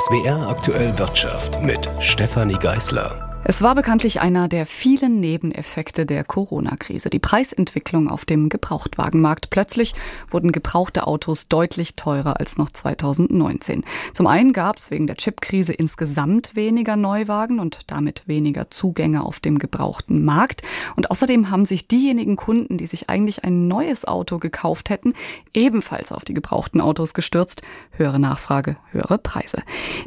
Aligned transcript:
SWR 0.00 0.48
aktuell 0.48 0.98
Wirtschaft 0.98 1.60
mit 1.60 1.86
Stefanie 2.00 2.54
Geißler. 2.58 3.29
Es 3.50 3.62
war 3.62 3.74
bekanntlich 3.74 4.20
einer 4.20 4.46
der 4.46 4.64
vielen 4.64 5.18
Nebeneffekte 5.18 6.06
der 6.06 6.22
Corona-Krise, 6.22 7.10
die 7.10 7.18
Preisentwicklung 7.18 8.08
auf 8.08 8.24
dem 8.24 8.48
Gebrauchtwagenmarkt. 8.48 9.50
Plötzlich 9.50 9.94
wurden 10.28 10.52
gebrauchte 10.52 11.08
Autos 11.08 11.48
deutlich 11.48 11.96
teurer 11.96 12.38
als 12.38 12.58
noch 12.58 12.70
2019. 12.70 13.82
Zum 14.12 14.28
einen 14.28 14.52
gab 14.52 14.76
es 14.76 14.92
wegen 14.92 15.08
der 15.08 15.16
Chipkrise 15.16 15.72
insgesamt 15.72 16.54
weniger 16.54 16.94
Neuwagen 16.94 17.58
und 17.58 17.80
damit 17.88 18.22
weniger 18.26 18.70
Zugänge 18.70 19.24
auf 19.24 19.40
dem 19.40 19.58
gebrauchten 19.58 20.24
Markt. 20.24 20.62
Und 20.94 21.10
außerdem 21.10 21.50
haben 21.50 21.64
sich 21.64 21.88
diejenigen 21.88 22.36
Kunden, 22.36 22.76
die 22.76 22.86
sich 22.86 23.10
eigentlich 23.10 23.42
ein 23.42 23.66
neues 23.66 24.04
Auto 24.04 24.38
gekauft 24.38 24.90
hätten, 24.90 25.14
ebenfalls 25.52 26.12
auf 26.12 26.24
die 26.24 26.34
gebrauchten 26.34 26.80
Autos 26.80 27.14
gestürzt. 27.14 27.62
Höhere 27.90 28.20
Nachfrage, 28.20 28.76
höhere 28.92 29.18
Preise. 29.18 29.64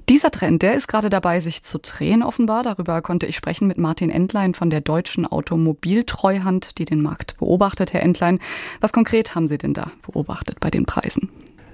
Dieser 0.08 0.32
Trend, 0.32 0.62
der 0.62 0.76
ist 0.76 0.88
gerade 0.88 1.10
dabei, 1.10 1.42
sich 1.42 1.62
zu 1.62 1.78
drehen 1.78 2.24
offenbar. 2.24 2.64
Darüber 2.64 3.02
konnte 3.02 3.24
konnte 3.24 3.33
ich 3.34 3.38
sprechen 3.38 3.68
mit 3.68 3.80
Martin 3.80 4.12
Entlein 4.12 4.54
von 4.54 4.70
der 4.70 4.80
Deutschen 4.80 5.26
Automobiltreuhand, 5.26 6.78
die 6.78 6.86
den 6.86 7.02
Markt 7.02 7.36
beobachtet. 7.40 7.92
Herr 7.92 8.04
Entlein, 8.04 8.38
was 8.80 8.94
konkret 8.94 9.34
haben 9.34 9.48
Sie 9.48 9.58
denn 9.58 9.74
da 9.74 9.92
beobachtet 10.06 10.60
bei 10.60 10.70
den 10.70 10.86
Preisen? 10.86 11.30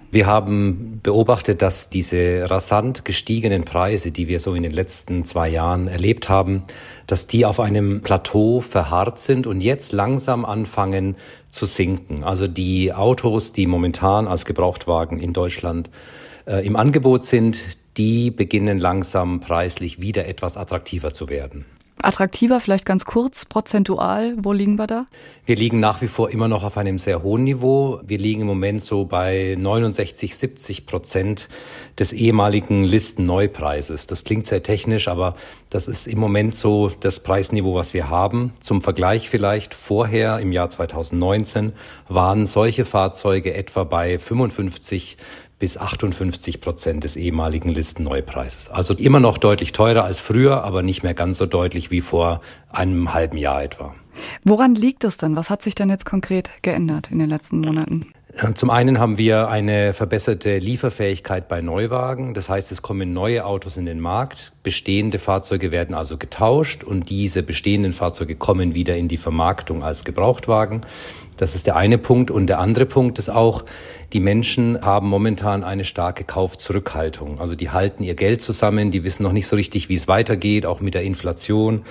Wir 0.09 0.25
haben 0.25 1.01
beobachtet, 1.03 1.61
dass 1.61 1.89
diese 1.89 2.49
rasant 2.49 3.03
gestiegenen 3.03 3.65
Preise, 3.65 4.11
die 4.11 4.29
wir 4.29 4.39
so 4.39 4.53
in 4.53 4.63
den 4.63 4.71
letzten 4.71 5.25
zwei 5.25 5.49
Jahren 5.49 5.89
erlebt 5.89 6.29
haben, 6.29 6.63
dass 7.07 7.27
die 7.27 7.45
auf 7.45 7.59
einem 7.59 8.01
Plateau 8.01 8.61
verharrt 8.61 9.19
sind 9.19 9.45
und 9.45 9.59
jetzt 9.59 9.91
langsam 9.91 10.45
anfangen 10.45 11.17
zu 11.51 11.65
sinken. 11.65 12.23
Also 12.23 12.47
die 12.47 12.93
Autos, 12.93 13.51
die 13.51 13.67
momentan 13.67 14.29
als 14.29 14.45
Gebrauchtwagen 14.45 15.19
in 15.19 15.33
Deutschland 15.33 15.89
äh, 16.47 16.65
im 16.65 16.77
Angebot 16.77 17.25
sind, 17.25 17.77
die 17.99 18.31
beginnen 18.31 18.79
langsam 18.79 19.41
preislich 19.41 19.99
wieder 19.99 20.25
etwas 20.25 20.55
attraktiver 20.55 21.13
zu 21.13 21.27
werden. 21.27 21.65
Attraktiver, 22.01 22.61
vielleicht 22.61 22.85
ganz 22.85 23.03
kurz, 23.03 23.43
prozentual, 23.43 24.35
wo 24.37 24.53
liegen 24.53 24.77
wir 24.77 24.87
da? 24.87 25.05
Wir 25.45 25.57
liegen 25.57 25.81
nach 25.81 26.01
wie 26.01 26.07
vor 26.07 26.29
immer 26.29 26.47
noch 26.47 26.63
auf 26.63 26.77
einem 26.77 26.97
sehr 26.97 27.23
hohen 27.23 27.43
Niveau. 27.43 27.99
Wir 28.05 28.17
liegen 28.17 28.39
im 28.39 28.47
Moment 28.47 28.81
so 28.81 29.03
bei 29.03 29.57
69, 29.59 30.33
70 30.33 30.85
Prozent 30.85 31.49
des 31.99 32.13
ehemaligen 32.13 32.83
Listenneupreises. 32.83 34.07
Das 34.07 34.23
klingt 34.23 34.47
sehr 34.47 34.63
technisch, 34.63 35.09
aber 35.09 35.35
das 35.69 35.89
ist 35.89 36.07
im 36.07 36.19
Moment 36.19 36.55
so 36.55 36.89
das 37.01 37.19
Preisniveau, 37.21 37.75
was 37.75 37.93
wir 37.93 38.09
haben. 38.09 38.53
Zum 38.61 38.81
Vergleich 38.81 39.29
vielleicht, 39.29 39.73
vorher 39.73 40.39
im 40.39 40.53
Jahr 40.53 40.69
2019 40.69 41.73
waren 42.07 42.45
solche 42.45 42.85
Fahrzeuge 42.85 43.53
etwa 43.53 43.83
bei 43.83 44.17
55 44.19 45.17
bis 45.59 45.77
58 45.77 46.61
Prozent 46.61 47.03
des 47.03 47.15
ehemaligen 47.15 47.69
Listenneupreises. 47.69 48.69
Also 48.69 48.93
immer 48.93 49.19
noch 49.19 49.37
deutlich 49.37 49.73
teurer 49.73 50.05
als 50.05 50.21
früher, 50.21 50.63
aber 50.63 50.81
nicht 50.81 51.03
mehr 51.03 51.13
ganz 51.13 51.37
so 51.37 51.45
deutlich 51.45 51.91
wie 51.91 52.01
vor 52.01 52.39
einem 52.69 53.13
halben 53.13 53.37
Jahr 53.37 53.61
etwa. 53.63 53.93
Woran 54.43 54.75
liegt 54.75 55.03
es 55.03 55.17
denn? 55.17 55.35
Was 55.35 55.49
hat 55.49 55.61
sich 55.61 55.75
denn 55.75 55.89
jetzt 55.89 56.05
konkret 56.05 56.51
geändert 56.61 57.11
in 57.11 57.19
den 57.19 57.29
letzten 57.29 57.59
Monaten? 57.59 58.11
Äh, 58.33 58.53
zum 58.53 58.69
einen 58.69 58.99
haben 58.99 59.17
wir 59.17 59.49
eine 59.49 59.93
verbesserte 59.93 60.57
Lieferfähigkeit 60.57 61.47
bei 61.47 61.61
Neuwagen. 61.61 62.33
Das 62.33 62.49
heißt, 62.49 62.71
es 62.71 62.81
kommen 62.81 63.13
neue 63.13 63.45
Autos 63.45 63.77
in 63.77 63.85
den 63.85 63.99
Markt. 63.99 64.53
Bestehende 64.63 65.19
Fahrzeuge 65.19 65.71
werden 65.71 65.95
also 65.95 66.17
getauscht 66.17 66.83
und 66.83 67.09
diese 67.09 67.43
bestehenden 67.43 67.93
Fahrzeuge 67.93 68.35
kommen 68.35 68.73
wieder 68.73 68.95
in 68.95 69.07
die 69.07 69.17
Vermarktung 69.17 69.83
als 69.83 70.03
Gebrauchtwagen. 70.03 70.85
Das 71.37 71.55
ist 71.55 71.67
der 71.67 71.75
eine 71.75 71.97
Punkt. 71.97 72.31
Und 72.31 72.47
der 72.47 72.59
andere 72.59 72.85
Punkt 72.85 73.17
ist 73.17 73.29
auch, 73.29 73.63
die 74.13 74.19
Menschen 74.19 74.81
haben 74.81 75.07
momentan 75.07 75.63
eine 75.63 75.83
starke 75.83 76.23
Kaufzurückhaltung. 76.23 77.39
Also 77.39 77.55
die 77.55 77.69
halten 77.69 78.03
ihr 78.03 78.15
Geld 78.15 78.41
zusammen, 78.41 78.89
die 78.89 79.03
wissen 79.03 79.23
noch 79.23 79.31
nicht 79.31 79.45
so 79.45 79.55
richtig, 79.55 79.89
wie 79.89 79.95
es 79.95 80.07
weitergeht, 80.07 80.65
auch 80.65 80.79
mit 80.79 80.95
der 80.95 81.03
Inflation, 81.03 81.83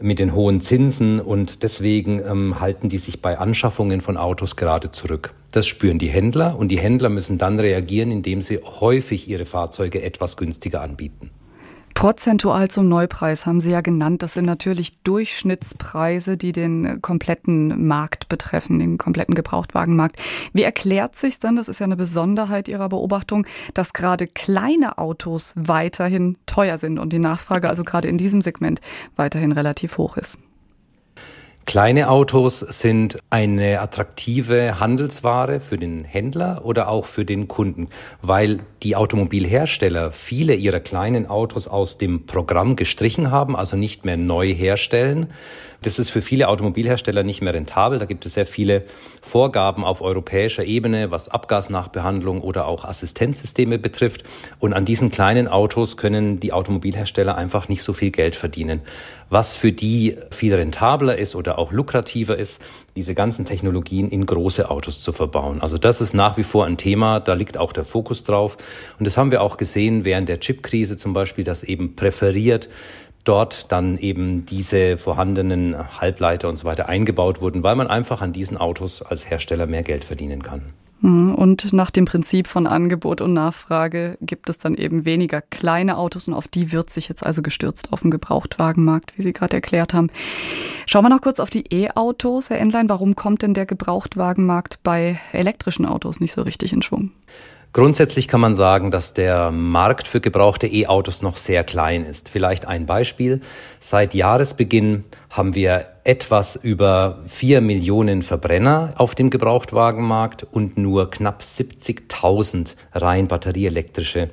mit 0.00 0.18
den 0.18 0.34
hohen 0.34 0.60
Zinsen. 0.60 1.20
Und 1.20 1.62
deswegen 1.62 2.20
ähm, 2.20 2.60
halten 2.60 2.88
die 2.88 2.98
sich 2.98 3.20
bei 3.20 3.38
Anschaffungen 3.38 4.00
von 4.00 4.16
Autos 4.16 4.56
gerade 4.56 4.90
zurück. 4.90 5.34
Das 5.52 5.66
spüren 5.66 5.98
die 5.98 6.08
Händler 6.08 6.58
und 6.58 6.68
die 6.68 6.78
Händler 6.78 7.08
müssen 7.08 7.38
dann 7.38 7.60
reagieren, 7.60 8.10
indem 8.10 8.40
sie 8.40 8.58
häufig 8.58 9.28
ihre 9.28 9.44
Fahrzeuge 9.44 10.02
etwas 10.02 10.36
günstiger 10.36 10.80
anbieten. 10.80 11.30
Prozentual 11.96 12.68
zum 12.68 12.90
Neupreis 12.90 13.46
haben 13.46 13.62
Sie 13.62 13.70
ja 13.70 13.80
genannt. 13.80 14.22
Das 14.22 14.34
sind 14.34 14.44
natürlich 14.44 14.98
Durchschnittspreise, 14.98 16.36
die 16.36 16.52
den 16.52 17.00
kompletten 17.00 17.86
Markt 17.86 18.28
betreffen, 18.28 18.78
den 18.78 18.98
kompletten 18.98 19.34
Gebrauchtwagenmarkt. 19.34 20.16
Wie 20.52 20.62
erklärt 20.62 21.16
sich 21.16 21.38
dann, 21.38 21.56
das 21.56 21.70
ist 21.70 21.78
ja 21.78 21.84
eine 21.84 21.96
Besonderheit 21.96 22.68
Ihrer 22.68 22.90
Beobachtung, 22.90 23.46
dass 23.72 23.94
gerade 23.94 24.26
kleine 24.26 24.98
Autos 24.98 25.54
weiterhin 25.56 26.36
teuer 26.44 26.76
sind 26.76 26.98
und 26.98 27.14
die 27.14 27.18
Nachfrage 27.18 27.70
also 27.70 27.82
gerade 27.82 28.08
in 28.08 28.18
diesem 28.18 28.42
Segment 28.42 28.82
weiterhin 29.16 29.52
relativ 29.52 29.96
hoch 29.96 30.18
ist? 30.18 30.38
Kleine 31.66 32.10
Autos 32.10 32.60
sind 32.60 33.18
eine 33.28 33.80
attraktive 33.80 34.78
Handelsware 34.78 35.58
für 35.58 35.76
den 35.76 36.04
Händler 36.04 36.60
oder 36.64 36.86
auch 36.86 37.06
für 37.06 37.24
den 37.24 37.48
Kunden, 37.48 37.88
weil 38.22 38.60
die 38.84 38.94
Automobilhersteller 38.94 40.12
viele 40.12 40.54
ihrer 40.54 40.78
kleinen 40.78 41.26
Autos 41.26 41.66
aus 41.66 41.98
dem 41.98 42.24
Programm 42.24 42.76
gestrichen 42.76 43.32
haben, 43.32 43.56
also 43.56 43.76
nicht 43.76 44.04
mehr 44.04 44.16
neu 44.16 44.54
herstellen. 44.54 45.26
Das 45.86 46.00
ist 46.00 46.10
für 46.10 46.20
viele 46.20 46.48
Automobilhersteller 46.48 47.22
nicht 47.22 47.42
mehr 47.42 47.54
rentabel. 47.54 48.00
Da 48.00 48.06
gibt 48.06 48.26
es 48.26 48.34
sehr 48.34 48.44
viele 48.44 48.82
Vorgaben 49.22 49.84
auf 49.84 50.00
europäischer 50.00 50.64
Ebene, 50.64 51.12
was 51.12 51.28
Abgasnachbehandlung 51.28 52.40
oder 52.40 52.66
auch 52.66 52.84
Assistenzsysteme 52.84 53.78
betrifft. 53.78 54.24
Und 54.58 54.72
an 54.72 54.84
diesen 54.84 55.12
kleinen 55.12 55.46
Autos 55.46 55.96
können 55.96 56.40
die 56.40 56.52
Automobilhersteller 56.52 57.36
einfach 57.36 57.68
nicht 57.68 57.84
so 57.84 57.92
viel 57.92 58.10
Geld 58.10 58.34
verdienen. 58.34 58.80
Was 59.30 59.54
für 59.54 59.70
die 59.70 60.16
viel 60.32 60.54
rentabler 60.54 61.18
ist 61.18 61.36
oder 61.36 61.56
auch 61.56 61.70
lukrativer 61.70 62.36
ist, 62.36 62.60
diese 62.96 63.14
ganzen 63.14 63.44
Technologien 63.44 64.08
in 64.08 64.26
große 64.26 64.68
Autos 64.68 65.02
zu 65.02 65.12
verbauen. 65.12 65.60
Also 65.60 65.78
das 65.78 66.00
ist 66.00 66.14
nach 66.14 66.36
wie 66.36 66.44
vor 66.44 66.64
ein 66.64 66.78
Thema, 66.78 67.20
da 67.20 67.34
liegt 67.34 67.58
auch 67.58 67.72
der 67.72 67.84
Fokus 67.84 68.24
drauf. 68.24 68.56
Und 68.98 69.06
das 69.06 69.16
haben 69.16 69.30
wir 69.30 69.40
auch 69.40 69.56
gesehen 69.56 70.04
während 70.04 70.28
der 70.28 70.40
Chipkrise 70.40 70.96
zum 70.96 71.12
Beispiel, 71.12 71.44
dass 71.44 71.62
eben 71.62 71.94
präferiert 71.94 72.68
dort 73.26 73.70
dann 73.72 73.98
eben 73.98 74.46
diese 74.46 74.96
vorhandenen 74.96 75.76
Halbleiter 76.00 76.48
und 76.48 76.56
so 76.56 76.64
weiter 76.64 76.88
eingebaut 76.88 77.40
wurden, 77.40 77.62
weil 77.62 77.76
man 77.76 77.88
einfach 77.88 78.22
an 78.22 78.32
diesen 78.32 78.56
Autos 78.56 79.02
als 79.02 79.28
Hersteller 79.28 79.66
mehr 79.66 79.82
Geld 79.82 80.04
verdienen 80.04 80.42
kann. 80.42 80.72
Mhm. 81.00 81.34
Und 81.34 81.72
nach 81.72 81.90
dem 81.90 82.04
Prinzip 82.04 82.46
von 82.46 82.66
Angebot 82.66 83.20
und 83.20 83.32
Nachfrage 83.32 84.16
gibt 84.20 84.48
es 84.48 84.58
dann 84.58 84.74
eben 84.74 85.04
weniger 85.04 85.42
kleine 85.42 85.98
Autos 85.98 86.28
und 86.28 86.34
auf 86.34 86.48
die 86.48 86.72
wird 86.72 86.90
sich 86.90 87.08
jetzt 87.08 87.24
also 87.24 87.42
gestürzt 87.42 87.92
auf 87.92 88.00
dem 88.00 88.10
Gebrauchtwagenmarkt, 88.10 89.12
wie 89.16 89.22
Sie 89.22 89.32
gerade 89.32 89.56
erklärt 89.56 89.92
haben. 89.92 90.10
Schauen 90.86 91.04
wir 91.04 91.08
noch 91.10 91.20
kurz 91.20 91.40
auf 91.40 91.50
die 91.50 91.64
E-Autos, 91.70 92.50
Herr 92.50 92.58
Endlein. 92.58 92.88
Warum 92.88 93.16
kommt 93.16 93.42
denn 93.42 93.54
der 93.54 93.66
Gebrauchtwagenmarkt 93.66 94.78
bei 94.82 95.18
elektrischen 95.32 95.84
Autos 95.84 96.20
nicht 96.20 96.32
so 96.32 96.42
richtig 96.42 96.72
in 96.72 96.82
Schwung? 96.82 97.12
Grundsätzlich 97.76 98.26
kann 98.26 98.40
man 98.40 98.54
sagen, 98.54 98.90
dass 98.90 99.12
der 99.12 99.50
Markt 99.50 100.08
für 100.08 100.22
gebrauchte 100.22 100.66
E-Autos 100.66 101.20
noch 101.20 101.36
sehr 101.36 101.62
klein 101.62 102.06
ist. 102.06 102.30
Vielleicht 102.30 102.66
ein 102.66 102.86
Beispiel. 102.86 103.42
Seit 103.80 104.14
Jahresbeginn 104.14 105.04
haben 105.28 105.54
wir 105.54 105.84
etwas 106.02 106.56
über 106.56 107.18
vier 107.26 107.60
Millionen 107.60 108.22
Verbrenner 108.22 108.94
auf 108.96 109.14
dem 109.14 109.28
Gebrauchtwagenmarkt 109.28 110.46
und 110.50 110.78
nur 110.78 111.10
knapp 111.10 111.42
70.000 111.42 112.76
rein 112.94 113.28
batterieelektrische 113.28 114.30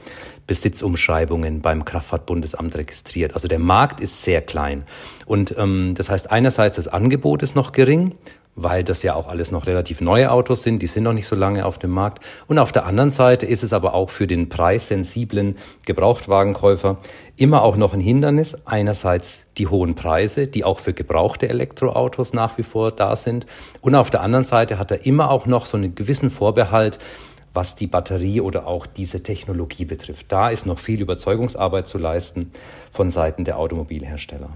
Besitzumschreibungen 0.48 1.62
beim 1.62 1.84
Kraftfahrtbundesamt 1.84 2.78
registriert. 2.78 3.34
Also 3.34 3.50
der 3.50 3.60
Markt 3.60 4.00
ist 4.00 4.24
sehr 4.24 4.42
klein. 4.42 4.86
Und 5.26 5.54
ähm, 5.58 5.96
das 5.98 6.10
heißt 6.10 6.32
einerseits, 6.32 6.78
das 6.78 6.88
Angebot 6.88 7.44
ist 7.44 7.58
noch 7.58 7.74
gering 7.74 8.16
weil 8.56 8.84
das 8.84 9.04
ja 9.04 9.16
auch 9.16 9.28
alles 9.28 9.52
noch 9.52 9.66
relativ 9.66 10.02
neue 10.02 10.32
Autos 10.32 10.64
sind, 10.64 10.82
die 10.82 10.88
sind 10.88 11.04
noch 11.04 11.14
nicht 11.14 11.26
so 11.26 11.36
lange 11.36 11.66
auf 11.66 11.80
dem 11.80 11.92
Markt. 11.92 12.24
Und 12.48 12.60
auf 12.60 12.72
der 12.72 12.86
anderen 12.86 13.10
Seite 13.10 13.46
ist 13.46 13.64
es 13.64 13.74
aber 13.74 13.94
auch 13.94 14.10
für 14.10 14.28
den 14.28 14.50
preissensiblen 14.50 15.58
Gebrauchtwagenkäufer 15.86 16.98
immer 17.36 17.64
auch 17.64 17.76
noch 17.76 17.94
ein 17.94 18.00
Hindernis. 18.00 18.56
Einerseits 18.66 19.46
die 19.58 19.68
hohen 19.68 19.96
Preise, 19.96 20.48
die 20.48 20.64
auch 20.64 20.80
für 20.80 20.94
gebrauchte 20.94 21.50
Elektroautos 21.50 22.34
nach 22.34 22.58
wie 22.58 22.64
vor 22.64 22.92
da 22.92 23.16
sind. 23.16 23.46
Und 23.82 23.96
auf 23.96 24.12
der 24.12 24.22
anderen 24.22 24.44
Seite 24.44 24.78
hat 24.78 24.92
er 24.92 25.06
immer 25.06 25.32
auch 25.32 25.46
noch 25.46 25.66
so 25.66 25.78
einen 25.78 25.96
gewissen 25.96 26.30
Vorbehalt, 26.30 27.00
was 27.54 27.76
die 27.76 27.88
Batterie 27.88 28.42
oder 28.42 28.68
auch 28.68 28.86
diese 28.86 29.22
Technologie 29.22 29.86
betrifft. 29.86 30.32
Da 30.32 30.50
ist 30.50 30.66
noch 30.66 30.80
viel 30.80 31.02
Überzeugungsarbeit 31.02 31.88
zu 31.88 31.98
leisten 31.98 32.52
von 32.92 33.12
Seiten 33.12 33.46
der 33.46 33.60
Automobilhersteller. 33.60 34.50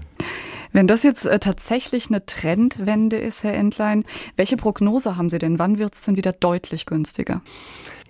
Wenn 0.72 0.86
das 0.86 1.02
jetzt 1.02 1.26
äh, 1.26 1.38
tatsächlich 1.38 2.08
eine 2.08 2.24
Trendwende 2.26 3.16
ist, 3.18 3.42
Herr 3.42 3.54
Entlein, 3.54 4.04
welche 4.36 4.56
Prognose 4.56 5.16
haben 5.16 5.30
Sie 5.30 5.38
denn? 5.38 5.58
Wann 5.58 5.78
wird 5.78 5.94
es 5.94 6.02
denn 6.02 6.16
wieder 6.16 6.32
deutlich 6.32 6.86
günstiger? 6.86 7.40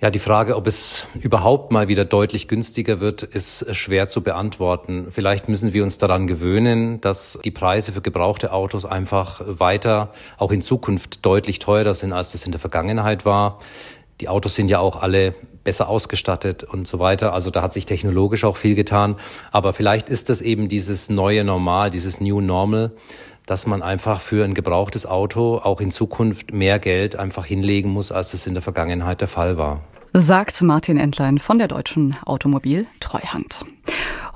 Ja, 0.00 0.10
die 0.10 0.20
Frage, 0.20 0.54
ob 0.54 0.68
es 0.68 1.08
überhaupt 1.20 1.72
mal 1.72 1.88
wieder 1.88 2.04
deutlich 2.04 2.46
günstiger 2.46 3.00
wird, 3.00 3.24
ist 3.24 3.74
schwer 3.74 4.06
zu 4.06 4.22
beantworten. 4.22 5.08
Vielleicht 5.10 5.48
müssen 5.48 5.72
wir 5.72 5.82
uns 5.82 5.98
daran 5.98 6.28
gewöhnen, 6.28 7.00
dass 7.00 7.36
die 7.44 7.50
Preise 7.50 7.90
für 7.90 8.00
gebrauchte 8.00 8.52
Autos 8.52 8.84
einfach 8.84 9.40
weiter 9.44 10.12
auch 10.36 10.52
in 10.52 10.62
Zukunft 10.62 11.26
deutlich 11.26 11.58
teurer 11.58 11.94
sind, 11.94 12.12
als 12.12 12.30
das 12.30 12.46
in 12.46 12.52
der 12.52 12.60
Vergangenheit 12.60 13.24
war. 13.24 13.58
Die 14.20 14.28
Autos 14.28 14.54
sind 14.54 14.68
ja 14.68 14.80
auch 14.80 14.96
alle 15.00 15.34
besser 15.64 15.88
ausgestattet 15.88 16.64
und 16.64 16.86
so 16.86 16.98
weiter. 16.98 17.32
Also 17.32 17.50
da 17.50 17.62
hat 17.62 17.72
sich 17.72 17.86
technologisch 17.86 18.44
auch 18.44 18.56
viel 18.56 18.74
getan. 18.74 19.16
Aber 19.52 19.72
vielleicht 19.72 20.08
ist 20.08 20.30
das 20.30 20.40
eben 20.40 20.68
dieses 20.68 21.10
neue 21.10 21.44
Normal, 21.44 21.90
dieses 21.90 22.20
New 22.20 22.40
Normal, 22.40 22.92
dass 23.46 23.66
man 23.66 23.82
einfach 23.82 24.20
für 24.20 24.44
ein 24.44 24.54
gebrauchtes 24.54 25.06
Auto 25.06 25.58
auch 25.58 25.80
in 25.80 25.90
Zukunft 25.90 26.52
mehr 26.52 26.78
Geld 26.78 27.16
einfach 27.16 27.44
hinlegen 27.44 27.90
muss, 27.90 28.12
als 28.12 28.34
es 28.34 28.46
in 28.46 28.54
der 28.54 28.62
Vergangenheit 28.62 29.20
der 29.20 29.28
Fall 29.28 29.58
war. 29.58 29.82
Sagt 30.12 30.62
Martin 30.62 30.96
Entlein 30.96 31.38
von 31.38 31.58
der 31.58 31.68
Deutschen 31.68 32.16
Automobil 32.24 32.86
Treuhand. 33.00 33.64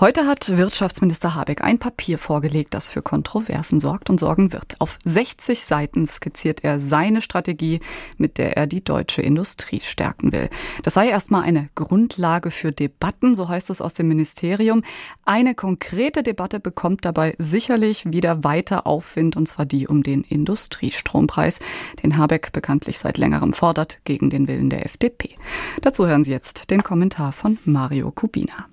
Heute 0.03 0.27
hat 0.27 0.57
Wirtschaftsminister 0.57 1.37
Habeck 1.37 1.63
ein 1.63 1.79
Papier 1.79 2.19
vorgelegt, 2.19 2.75
das 2.75 2.89
für 2.89 3.03
Kontroversen 3.03 3.79
sorgt 3.79 4.11
und 4.11 4.19
sorgen 4.19 4.53
wird. 4.53 4.81
Auf 4.81 4.99
60 5.05 5.63
Seiten 5.63 6.07
skizziert 6.07 6.65
er 6.65 6.81
seine 6.81 7.23
Strategie, 7.23 7.79
mit 8.19 8.37
der 8.37 8.57
er 8.57 8.67
die 8.67 8.83
deutsche 8.83 9.23
Industrie 9.23 9.79
stärken 9.79 10.33
will. 10.33 10.51
Das 10.83 10.95
sei 10.95 11.09
erstmal 11.09 11.45
eine 11.45 11.69
Grundlage 11.77 12.51
für 12.51 12.73
Debatten, 12.73 13.37
so 13.37 13.49
heißt 13.49 13.71
es 13.71 13.81
aus 13.81 13.95
dem 13.95 14.09
Ministerium. 14.09 14.83
Eine 15.25 15.55
konkrete 15.55 16.25
Debatte 16.25 16.59
bekommt 16.59 17.05
dabei 17.05 17.37
sicherlich 17.39 18.11
wieder 18.11 18.43
weiter 18.43 18.89
Aufwind, 18.89 19.37
und 19.37 19.47
zwar 19.47 19.67
die 19.67 19.87
um 19.87 20.03
den 20.03 20.23
Industriestrompreis, 20.25 21.61
den 22.03 22.17
Habeck 22.17 22.51
bekanntlich 22.51 22.99
seit 22.99 23.19
längerem 23.19 23.53
fordert, 23.53 24.01
gegen 24.03 24.31
den 24.31 24.49
Willen 24.49 24.69
der 24.69 24.85
FDP. 24.85 25.37
Dazu 25.81 26.09
hören 26.09 26.25
Sie 26.25 26.33
jetzt 26.33 26.73
den 26.73 26.83
Kommentar 26.83 27.31
von 27.31 27.59
Mario 27.65 28.11
Kubina. 28.11 28.67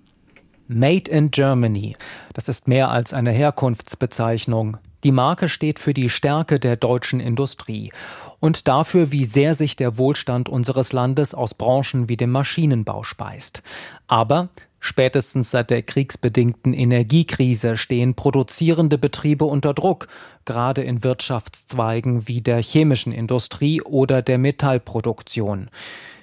Made 0.72 1.10
in 1.10 1.32
Germany. 1.32 1.96
Das 2.34 2.48
ist 2.48 2.68
mehr 2.68 2.92
als 2.92 3.12
eine 3.12 3.32
Herkunftsbezeichnung. 3.32 4.78
Die 5.04 5.12
Marke 5.12 5.50
steht 5.50 5.80
für 5.80 5.96
die 5.96 6.10
Stärke 6.10 6.60
der 6.60 6.76
deutschen 6.76 7.20
Industrie 7.20 7.92
und 8.40 8.68
dafür, 8.68 9.12
wie 9.12 9.26
sehr 9.26 9.56
sich 9.56 9.78
der 9.78 9.98
Wohlstand 9.98 10.48
unseres 10.48 10.94
Landes 10.94 11.34
aus 11.34 11.56
Branchen 11.56 12.08
wie 12.08 12.18
dem 12.18 12.30
Maschinenbau 12.30 13.04
speist. 13.04 13.64
Aber 14.08 14.50
Spätestens 14.82 15.52
seit 15.52 15.72
der 15.72 15.82
kriegsbedingten 15.82 16.72
Energiekrise 16.72 17.76
stehen 17.76 18.14
produzierende 18.14 18.98
Betriebe 18.98 19.44
unter 19.44 19.74
Druck, 19.74 20.08
gerade 20.46 20.84
in 20.84 21.04
Wirtschaftszweigen 21.04 22.30
wie 22.30 22.40
der 22.40 22.62
chemischen 22.62 23.12
Industrie 23.12 23.82
oder 23.82 24.22
der 24.22 24.38
Metallproduktion. 24.38 25.70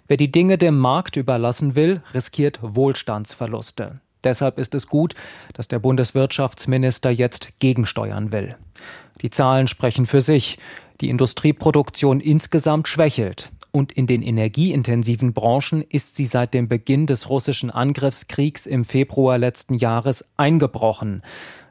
Wer 0.07 0.17
die 0.17 0.33
Dinge 0.33 0.57
dem 0.57 0.79
Markt 0.79 1.17
überlassen 1.17 1.77
will, 1.77 2.01
riskiert 2.15 2.61
Wohlstandsverluste. 2.63 4.01
Deshalb 4.27 4.59
ist 4.59 4.75
es 4.75 4.89
gut, 4.89 5.15
dass 5.55 5.69
der 5.69 5.79
Bundeswirtschaftsminister 5.79 7.11
jetzt 7.11 7.61
gegensteuern 7.61 8.33
will. 8.33 8.57
Die 9.23 9.31
Zahlen 9.31 9.69
sprechen 9.69 10.05
für 10.05 10.21
sich. 10.21 10.59
Die 11.01 11.11
Industrieproduktion 11.11 12.19
insgesamt 12.19 12.89
schwächelt. 12.89 13.51
Und 13.71 13.93
in 13.93 14.09
den 14.09 14.23
energieintensiven 14.23 15.33
Branchen 15.33 15.81
ist 15.81 16.17
sie 16.17 16.27
seit 16.27 16.55
dem 16.55 16.67
Beginn 16.67 17.07
des 17.07 17.31
russischen 17.31 17.71
Angriffskriegs 17.71 18.67
im 18.67 18.83
Februar 18.83 19.39
letzten 19.39 19.75
Jahres 19.75 20.25
eingebrochen. 20.37 21.23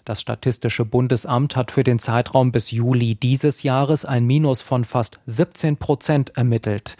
Das 0.06 0.22
Statistische 0.22 0.86
Bundesamt 0.86 1.56
hat 1.56 1.72
für 1.72 1.84
den 1.84 1.98
Zeitraum 1.98 2.52
bis 2.52 2.70
Juli 2.70 3.16
dieses 3.16 3.64
Jahres 3.64 4.06
ein 4.06 4.28
Minus 4.28 4.62
von 4.62 4.84
fast 4.84 5.20
17 5.26 5.78
Prozent 5.78 6.38
ermittelt. 6.38 6.96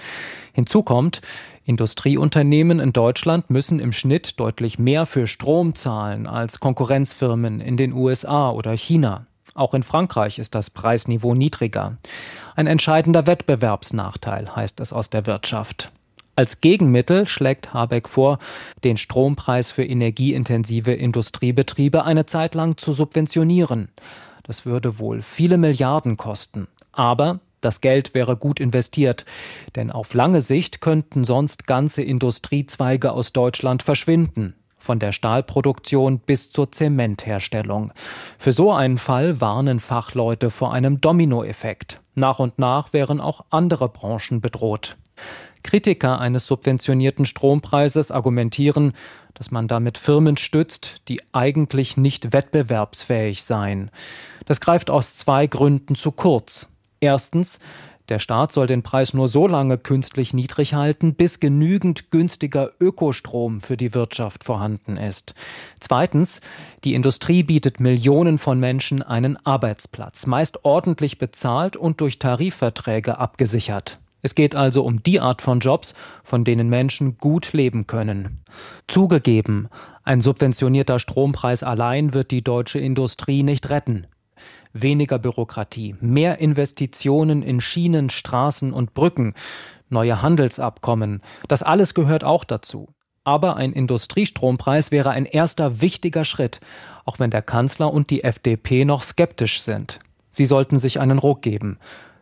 Hinzu 0.54 0.82
kommt, 0.82 1.22
Industrieunternehmen 1.66 2.80
in 2.80 2.94
Deutschland 2.94 3.52
müssen 3.52 3.80
im 3.80 3.92
Schnitt 3.92 4.40
deutlich 4.40 4.80
mehr 4.80 5.06
für 5.06 5.28
Strom 5.28 5.76
zahlen 5.76 6.26
als 6.26 6.60
Konkurrenzfirmen 6.60 7.62
in 7.62 7.78
den 7.78 7.94
USA 7.94 8.50
oder 8.50 8.76
China. 8.76 9.28
Auch 9.54 9.76
in 9.76 9.84
Frankreich 9.84 10.40
ist 10.40 10.56
das 10.56 10.72
Preisniveau 10.72 11.36
niedriger. 11.36 11.98
Ein 12.56 12.66
entscheidender 12.66 13.28
Wettbewerbsnachteil 13.28 14.56
heißt 14.56 14.80
es 14.80 14.92
aus 14.92 15.12
der 15.12 15.28
Wirtschaft. 15.28 15.92
Als 16.36 16.60
Gegenmittel 16.60 17.28
schlägt 17.28 17.74
Habeck 17.74 18.10
vor, 18.10 18.40
den 18.84 18.98
Strompreis 18.98 19.72
für 19.72 19.86
energieintensive 19.86 20.94
Industriebetriebe 20.94 22.04
eine 22.04 22.26
Zeit 22.26 22.56
lang 22.56 22.78
zu 22.78 22.94
subventionieren. 22.94 23.90
Das 24.44 24.66
würde 24.66 25.00
wohl 25.00 25.22
viele 25.22 25.58
Milliarden 25.58 26.18
kosten. 26.18 26.68
Aber 26.92 27.40
das 27.62 27.82
Geld 27.82 28.14
wäre 28.14 28.38
gut 28.38 28.60
investiert, 28.60 29.26
denn 29.76 29.92
auf 29.92 30.14
lange 30.14 30.42
Sicht 30.42 30.82
könnten 30.82 31.24
sonst 31.24 31.66
ganze 31.68 32.04
Industriezweige 32.04 33.12
aus 33.12 33.34
Deutschland 33.34 33.82
verschwinden, 33.82 34.56
von 34.78 35.00
der 35.00 35.14
Stahlproduktion 35.14 36.20
bis 36.20 36.52
zur 36.52 36.72
Zementherstellung. 36.72 37.92
Für 38.38 38.52
so 38.52 38.72
einen 38.72 38.98
Fall 38.98 39.42
warnen 39.42 39.80
Fachleute 39.80 40.52
vor 40.52 40.74
einem 40.74 41.02
Dominoeffekt. 41.02 42.02
Nach 42.14 42.40
und 42.40 42.60
nach 42.60 42.94
wären 42.94 43.20
auch 43.20 43.46
andere 43.50 43.90
Branchen 43.90 44.42
bedroht. 44.42 44.96
Kritiker 45.66 46.20
eines 46.20 46.46
subventionierten 46.46 47.26
Strompreises 47.26 48.12
argumentieren, 48.12 48.94
dass 49.34 49.50
man 49.50 49.68
damit 49.68 49.98
Firmen 49.98 50.38
stützt, 50.38 51.02
die 51.08 51.22
eigentlich 51.34 51.98
nicht 51.98 52.34
wettbewerbsfähig 52.34 53.44
seien. 53.44 53.90
Das 54.46 54.62
greift 54.62 54.92
aus 54.92 55.18
zwei 55.18 55.48
Gründen 55.48 55.96
zu 55.96 56.12
kurz. 56.12 56.70
Erstens, 57.00 57.60
der 58.10 58.20
Staat 58.20 58.54
soll 58.54 58.68
den 58.68 58.84
Preis 58.84 59.16
nur 59.16 59.28
so 59.28 59.48
lange 59.48 59.80
künstlich 59.80 60.36
niedrig 60.36 60.76
halten, 60.76 61.16
bis 61.16 61.40
genügend 61.40 62.12
günstiger 62.12 62.72
Ökostrom 62.80 63.60
für 63.60 63.76
die 63.76 63.96
Wirtschaft 63.96 64.44
vorhanden 64.44 64.98
ist. 64.98 65.34
Zweitens, 65.80 66.42
die 66.84 66.94
Industrie 66.94 67.42
bietet 67.42 67.80
Millionen 67.80 68.38
von 68.38 68.60
Menschen 68.60 69.02
einen 69.02 69.44
Arbeitsplatz, 69.44 70.28
meist 70.28 70.64
ordentlich 70.64 71.18
bezahlt 71.18 71.76
und 71.76 72.02
durch 72.02 72.20
Tarifverträge 72.20 73.18
abgesichert. 73.18 73.98
Es 74.26 74.34
geht 74.34 74.56
also 74.56 74.84
um 74.84 75.04
die 75.04 75.20
Art 75.20 75.44
von 75.44 75.60
Jobs, 75.60 75.94
von 76.24 76.44
denen 76.44 76.68
Menschen 76.68 77.20
gut 77.20 77.54
leben 77.54 77.86
können. 77.86 78.40
Zugegeben, 78.88 79.70
ein 80.04 80.20
subventionierter 80.20 80.98
Strompreis 80.98 81.62
allein 81.62 82.16
wird 82.16 82.32
die 82.32 82.44
deutsche 82.44 82.80
Industrie 82.80 83.44
nicht 83.44 83.70
retten. 83.70 84.08
Weniger 84.74 85.20
Bürokratie, 85.20 85.96
mehr 86.02 86.40
Investitionen 86.40 87.44
in 87.44 87.62
Schienen, 87.62 88.10
Straßen 88.10 88.74
und 88.74 88.96
Brücken, 88.96 89.36
neue 89.90 90.24
Handelsabkommen, 90.24 91.22
das 91.48 91.62
alles 91.62 91.94
gehört 91.94 92.24
auch 92.24 92.46
dazu. 92.46 92.88
Aber 93.26 93.58
ein 93.58 93.74
Industriestrompreis 93.74 94.90
wäre 94.90 95.12
ein 95.12 95.26
erster 95.26 95.82
wichtiger 95.82 96.26
Schritt, 96.26 96.62
auch 97.06 97.20
wenn 97.20 97.30
der 97.30 97.44
Kanzler 97.44 97.94
und 97.94 98.10
die 98.10 98.24
FDP 98.24 98.86
noch 98.86 99.04
skeptisch 99.04 99.62
sind. 99.62 100.00
Sie 100.32 100.46
sollten 100.46 100.80
sich 100.80 101.00
einen 101.00 101.20
Ruck 101.20 101.44
geben, 101.44 101.78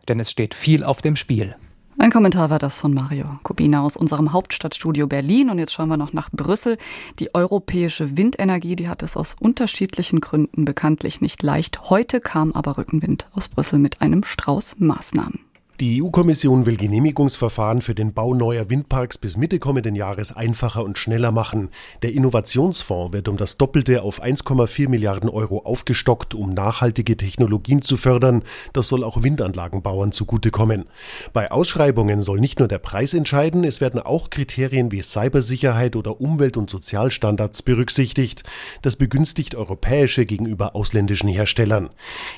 denn 0.06 0.20
es 0.20 0.30
steht 0.30 0.52
viel 0.52 0.84
auf 0.84 1.00
dem 1.00 1.16
Spiel. 1.16 1.56
Ein 1.96 2.10
Kommentar 2.10 2.50
war 2.50 2.58
das 2.58 2.78
von 2.78 2.92
Mario 2.92 3.38
Kubina 3.44 3.82
aus 3.82 3.96
unserem 3.96 4.32
Hauptstadtstudio 4.32 5.06
Berlin. 5.06 5.48
Und 5.48 5.58
jetzt 5.58 5.72
schauen 5.72 5.88
wir 5.88 5.96
noch 5.96 6.12
nach 6.12 6.28
Brüssel. 6.30 6.76
Die 7.20 7.34
europäische 7.34 8.16
Windenergie, 8.16 8.74
die 8.74 8.88
hat 8.88 9.02
es 9.02 9.16
aus 9.16 9.36
unterschiedlichen 9.38 10.20
Gründen 10.20 10.64
bekanntlich 10.64 11.20
nicht 11.20 11.42
leicht. 11.42 11.90
Heute 11.90 12.20
kam 12.20 12.52
aber 12.52 12.78
Rückenwind 12.78 13.28
aus 13.32 13.48
Brüssel 13.48 13.78
mit 13.78 14.00
einem 14.02 14.24
Strauß 14.24 14.80
Maßnahmen. 14.80 15.43
Die 15.80 16.00
EU-Kommission 16.00 16.66
will 16.66 16.76
Genehmigungsverfahren 16.76 17.82
für 17.82 17.96
den 17.96 18.12
Bau 18.12 18.32
neuer 18.32 18.70
Windparks 18.70 19.18
bis 19.18 19.36
Mitte 19.36 19.58
kommenden 19.58 19.96
Jahres 19.96 20.30
einfacher 20.30 20.84
und 20.84 20.98
schneller 20.98 21.32
machen. 21.32 21.68
Der 22.04 22.12
Innovationsfonds 22.12 23.12
wird 23.12 23.26
um 23.26 23.36
das 23.36 23.56
Doppelte 23.56 24.02
auf 24.02 24.22
1,4 24.22 24.88
Milliarden 24.88 25.28
Euro 25.28 25.62
aufgestockt, 25.64 26.36
um 26.36 26.50
nachhaltige 26.50 27.16
Technologien 27.16 27.82
zu 27.82 27.96
fördern. 27.96 28.44
Das 28.72 28.86
soll 28.86 29.02
auch 29.02 29.24
Windanlagenbauern 29.24 30.12
zugutekommen. 30.12 30.84
Bei 31.32 31.50
Ausschreibungen 31.50 32.22
soll 32.22 32.38
nicht 32.38 32.60
nur 32.60 32.68
der 32.68 32.78
Preis 32.78 33.12
entscheiden, 33.12 33.64
es 33.64 33.80
werden 33.80 33.98
auch 33.98 34.30
Kriterien 34.30 34.92
wie 34.92 35.02
Cybersicherheit 35.02 35.96
oder 35.96 36.20
Umwelt- 36.20 36.56
und 36.56 36.70
Sozialstandards 36.70 37.62
berücksichtigt. 37.62 38.44
Das 38.82 38.94
begünstigt 38.94 39.56
europäische 39.56 40.24
gegenüber 40.24 40.76
ausländischen 40.76 41.30
Herstellern. 41.30 41.90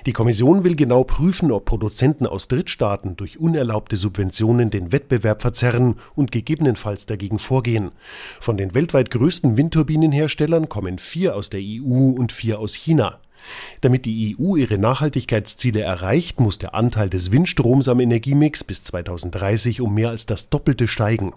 Die 0.07 0.15
Kommission 0.15 0.65
will 0.65 0.75
genau 0.75 1.05
prüfen, 1.05 1.53
ob 1.53 1.67
Produzenten 1.67 2.27
aus 2.27 2.49
Drittstaaten 2.49 3.15
durch 3.19 3.26
durch 3.27 3.41
unerlaubte 3.41 3.97
Subventionen 3.97 4.71
den 4.71 4.93
Wettbewerb 4.93 5.43
verzerren 5.43 5.97
und 6.15 6.31
gegebenenfalls 6.31 7.07
dagegen 7.07 7.41
vorgehen. 7.41 7.91
Von 8.39 8.57
den 8.57 8.73
weltweit 8.73 9.11
größten 9.11 9.57
Windturbinenherstellern 9.57 10.69
kommen 10.69 11.01
vier 11.01 11.35
aus 11.35 11.51
der 11.51 11.59
EU 11.61 12.11
und 12.17 12.31
vier 12.31 12.61
aus 12.61 12.75
China. 12.75 13.19
Damit 13.81 14.05
die 14.05 14.37
EU 14.39 14.57
ihre 14.57 14.79
Nachhaltigkeitsziele 14.79 15.81
erreicht, 15.81 16.41
muss 16.41 16.59
der 16.59 16.75
Anteil 16.75 17.09
des 17.09 17.31
Windstroms 17.31 17.89
am 17.89 18.01
Energiemix 18.01 18.65
bis 18.65 18.83
2030 18.83 19.81
um 19.81 19.95
mehr 19.95 20.11
als 20.11 20.27
das 20.27 20.49
Doppelte 20.49 20.89
steigen. 20.89 21.35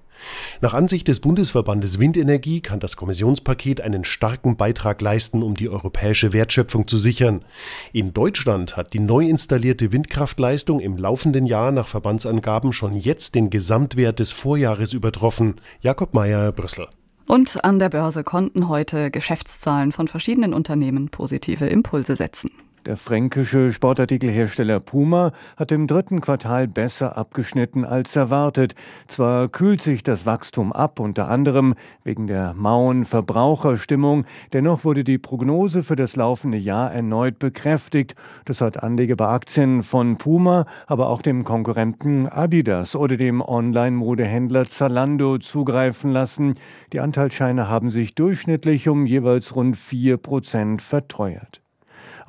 Nach 0.62 0.74
Ansicht 0.74 1.08
des 1.08 1.20
Bundesverbandes 1.22 2.00
Windenergie 2.00 2.62
kann 2.62 2.80
das 2.80 2.98
Kommissionspaket 2.98 3.82
einen 3.82 4.04
starken 4.04 4.58
Beitrag 4.58 5.02
leisten, 5.02 5.44
um 5.44 5.56
die 5.56 5.70
europäische 5.70 6.34
Wertschöpfung 6.34 6.88
zu 6.88 6.98
sichern. 6.98 7.46
In 7.94 8.14
Deutschland 8.14 8.76
hat 8.76 8.94
die 8.94 9.00
neu 9.00 9.26
installierte 9.28 9.92
Windkraftleistung 9.92 10.80
im 10.80 10.98
laufenden 10.98 11.46
Jahr 11.46 11.72
nach 11.72 11.88
Verbandsangaben 11.88 12.74
schon 12.74 12.96
jetzt 12.96 13.36
den 13.36 13.50
Gesamtwert 13.50 14.20
des 14.20 14.32
Vorjahres 14.32 14.94
übertroffen. 14.94 15.62
Jakob 15.82 16.14
Mayer, 16.14 16.52
Brüssel. 16.52 16.88
Und 17.30 17.64
an 17.64 17.78
der 17.78 17.90
Börse 17.90 18.24
konnten 18.24 18.70
heute 18.70 19.12
Geschäftszahlen 19.12 19.92
von 19.92 20.08
verschiedenen 20.08 20.52
Unternehmen 20.52 21.10
positive 21.10 21.68
Impulse 21.68 22.16
setzen. 22.16 22.50
Der 22.86 22.96
fränkische 22.96 23.74
Sportartikelhersteller 23.74 24.80
Puma 24.80 25.34
hat 25.58 25.74
im 25.74 25.86
dritten 25.86 26.22
Quartal 26.22 26.68
besser 26.68 27.18
abgeschnitten 27.18 27.84
als 27.84 28.16
erwartet. 28.16 28.74
Zwar 29.08 29.50
kühlt 29.50 29.82
sich 29.82 30.02
das 30.02 30.26
Wachstum 30.26 30.72
ab, 30.72 31.00
unter 31.02 31.28
anderem 31.28 31.76
wegen 32.06 32.28
der 32.28 32.54
mauen 32.54 33.04
Verbraucherstimmung, 33.04 34.26
dennoch 34.54 34.86
wurde 34.86 35.04
die 35.04 35.18
Prognose 35.18 35.84
für 35.84 35.98
das 35.98 36.16
laufende 36.16 36.58
Jahr 36.58 36.94
erneut 36.94 37.38
bekräftigt. 37.38 38.16
Das 38.46 38.62
hat 38.62 38.82
Anleger 38.82 39.18
bei 39.18 39.28
Aktien 39.28 39.84
von 39.84 40.18
Puma, 40.18 40.66
aber 40.88 41.10
auch 41.10 41.22
dem 41.22 41.44
Konkurrenten 41.44 42.28
Adidas 42.28 42.96
oder 42.96 43.18
dem 43.18 43.42
Online-Modehändler 43.42 44.66
Zalando 44.66 45.38
zugreifen 45.38 46.12
lassen. 46.12 46.56
Die 46.94 47.02
Anteilsscheine 47.02 47.68
haben 47.68 47.92
sich 47.92 48.16
durchschnittlich 48.16 48.88
um 48.88 49.06
jeweils 49.06 49.54
rund 49.54 49.76
vier 49.76 50.16
Prozent 50.16 50.82
verteuert. 50.82 51.62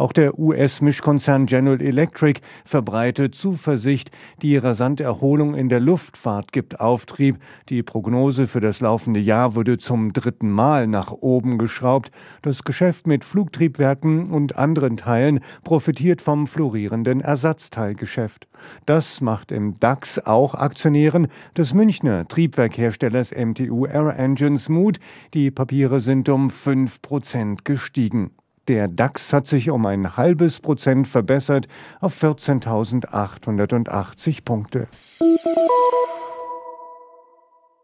Auch 0.01 0.15
der 0.15 0.39
US-Mischkonzern 0.39 1.45
General 1.45 1.83
Electric 1.83 2.41
verbreitet 2.65 3.35
Zuversicht. 3.35 4.11
Die 4.41 4.57
rasante 4.57 5.05
Erholung 5.05 5.55
in 5.55 5.69
der 5.69 5.79
Luftfahrt 5.79 6.53
gibt 6.53 6.81
Auftrieb. 6.81 7.37
Die 7.69 7.83
Prognose 7.83 8.47
für 8.47 8.61
das 8.61 8.81
laufende 8.81 9.21
Jahr 9.21 9.55
wurde 9.57 9.77
zum 9.77 10.15
dritten 10.15 10.51
Mal 10.51 10.87
nach 10.87 11.13
oben 11.13 11.59
geschraubt. 11.59 12.13
Das 12.41 12.65
Geschäft 12.65 13.07
mit 13.07 13.25
Flugtriebwerken 13.25 14.31
und 14.31 14.57
anderen 14.57 14.97
Teilen 14.97 15.41
profitiert 15.65 16.23
vom 16.23 16.47
florierenden 16.47 17.21
Ersatzteilgeschäft. 17.21 18.49
Das 18.87 19.21
macht 19.21 19.53
im 19.53 19.75
DAX 19.81 20.19
auch 20.19 20.55
Aktionären 20.55 21.29
des 21.59 21.75
Münchner 21.75 22.27
Triebwerkherstellers 22.27 23.33
MTU 23.37 23.85
Air 23.85 24.19
Engines 24.19 24.71
Mut. 24.71 24.99
Die 25.35 25.51
Papiere 25.51 26.01
sind 26.01 26.31
um 26.31 26.49
5% 26.49 27.65
gestiegen. 27.65 28.31
Der 28.71 28.87
DAX 28.87 29.33
hat 29.33 29.49
sich 29.49 29.69
um 29.69 29.85
ein 29.85 30.17
halbes 30.17 30.61
Prozent 30.61 31.09
verbessert 31.09 31.67
auf 31.99 32.23
14.880 32.23 34.45
Punkte. 34.45 34.87